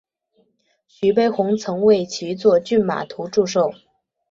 [0.87, 3.71] 徐悲鸿曾为其作骏马图祝寿。